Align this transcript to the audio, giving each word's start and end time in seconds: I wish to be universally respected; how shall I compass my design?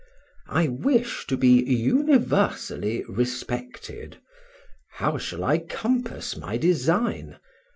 I 0.47 0.67
wish 0.67 1.27
to 1.27 1.37
be 1.37 1.61
universally 1.63 3.03
respected; 3.07 4.17
how 4.93 5.19
shall 5.19 5.43
I 5.43 5.59
compass 5.59 6.35
my 6.35 6.57
design? 6.57 7.37